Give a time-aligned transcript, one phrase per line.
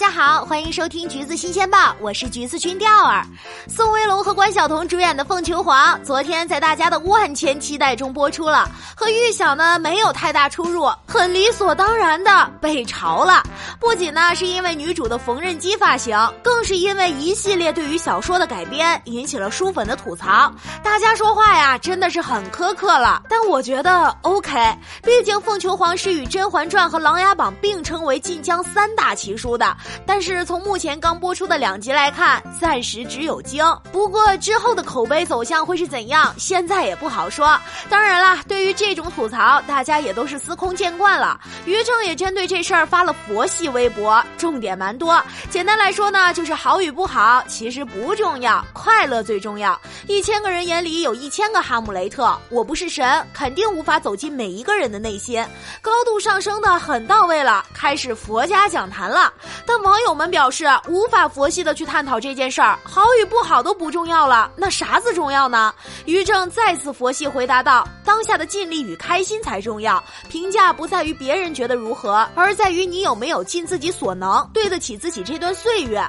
[0.00, 3.26] 大家好，欢迎收听《橘子新鲜报》，我是橘子君钓儿。
[3.66, 13.42] 宋威龙和关晓彤主演的《凤求凰》昨天在大家的万千期待中播出了，和预想呢没有太大出入，很理所当然的被嘲了。
[13.80, 20.48] 不仅呢是因为女主的缝纫机发型，更是因为一系列对于小说的改编引起了书粉的吐槽。
[20.80, 24.54] 大家说话呀真的是很苛刻了，但我觉得 OK，
[25.02, 29.58] 毕竟《凤求凰》是与《甄嬛传》和《琅琊榜》并称为晋江三大奇书。
[29.58, 33.64] 的，但是从目前刚播出的两集来看，暂时只有精。
[33.92, 37.58] 不过之后的口碑走向会是怎样，现在也不好说。
[37.88, 41.40] 当然啦，对于这种吐槽，大家也都是司空见惯了。
[41.64, 45.22] 于正也针对这事儿发了佛系微博，重点蛮多。
[45.50, 49.78] 简单来说呢，就是好与不好其实不重要，快乐最重要。
[50.06, 55.44] 一千个人眼里有一千个哈姆雷特，我不是神，肯定无法走进每一个人的内心。
[55.80, 59.32] 高度上升的很到位了，开始佛家讲坛了。
[59.66, 65.74] 但网友们表示无法佛系的去探讨这件事儿，好与不好都不重要了，那啥子重要呢？
[66.06, 76.02] 于正再次佛系回答道：“当下的尽力与开心才重要，评价不在于别人觉得如何，而在于你有没有尽自己所能，对得起自己这段岁月。”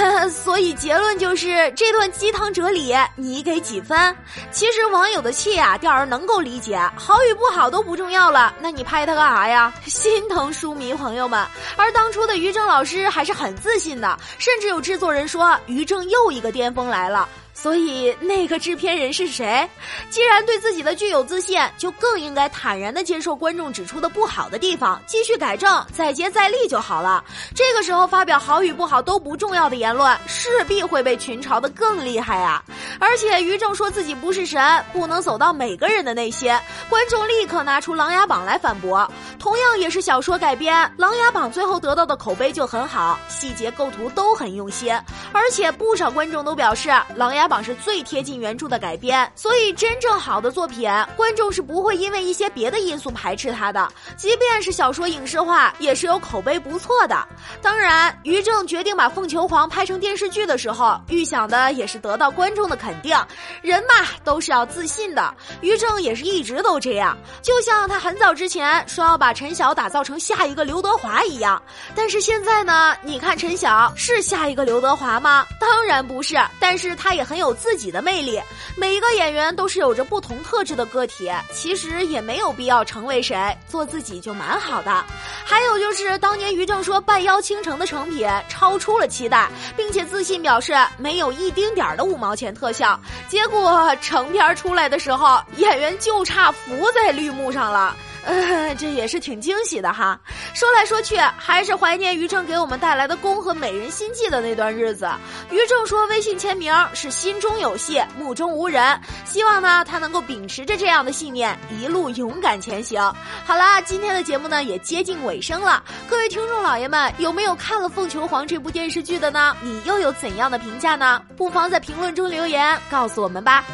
[0.30, 4.14] 所以结论就是这段鸡汤哲理，你给几分？
[4.52, 9.72] 其实网友的气啊，钓儿能够理解，好与不好都不重要了，那你拍他干啥呀？
[9.86, 11.44] 心疼书迷朋友们。
[11.76, 12.60] 而当初的于正。
[12.70, 17.28] 老师还是很自信的，甚至有制作人说于正又一个巅峰来了。
[17.60, 19.68] 所以那个制片人是谁？
[20.08, 27.22] 既然对自己的剧有自信，就更应该坦然的接受观众指出的不好的地方，继续改正，再接再厉就好了。
[27.54, 32.64] 这个时候发表好与不好都不重要的言论，势必会被群嘲的更厉害啊！
[32.98, 34.60] 而且于正说自己不是神，
[34.92, 36.50] 不能走到每个人的内心，
[36.88, 39.06] 观众立刻拿出《琅琊榜》来反驳。
[39.38, 44.92] 同样也是小说改编，《琅琊榜》最后得到的口碑就很好，细节构图都很用心，
[45.32, 47.44] 而且不少观众都表示《琅琊》。
[47.50, 53.88] 榜是最贴近原著的改编，所以真正好的作品，观众是不会因为一些别的因素排斥它的。
[54.16, 57.26] 即便是小说影视化，也是有口碑不错的。
[57.60, 63.18] 当然，于正决定把《凤求凰》拍成电视剧的时候，预想的也是得到观众的肯定。
[63.60, 65.34] 人嘛，都是要自信的。
[65.60, 71.60] 于正也是一直都这样，就像他很早之前说要把陈晓打造成下一个刘德华一样。
[71.96, 75.44] 但是现在呢，你看陈晓是下一个刘德华吗？
[75.58, 76.38] 当然不是。
[76.60, 77.40] 但是他也很。
[77.40, 78.38] 有自己的魅力，
[78.76, 85.02] 每一个演员都是有着不同特质的个体，其实也没有必要成为谁，做自己就蛮好的。
[85.42, 92.98] 还有就是当年于正说《半妖倾城》的成品超出了期待，并且自信表示没有一丁点儿的五毛钱特效，
[93.28, 97.96] 结果成片出来的时候，演员就差伏在绿幕上了。
[98.24, 100.18] 呃， 这也是挺惊喜的哈。
[100.54, 105.08] 说来说去，还是怀念于正给我们带来的宫和美人心计的那段日子。
[105.50, 108.98] 于正说，微信签名是心中有戏，目中无人。
[109.24, 113.00] 希望呢，他能够秉持着这样的信念，一路勇敢前行。
[113.44, 115.82] 好啦，今天的节目呢也接近尾声了。
[116.08, 119.56] 各位听众老爷们，有没有看了《凤求凰》这部电视剧的呢？
[119.62, 121.22] 你又有怎样的评价呢？
[121.36, 123.64] 不妨在评论中留言告诉我们吧。